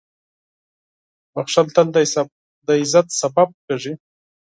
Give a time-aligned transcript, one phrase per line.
[1.33, 1.87] •بښل تل
[2.67, 3.93] د عزت سبب کېږي.